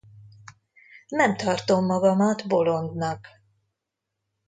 [1.07, 3.27] Nem tartom magamat bolondnak.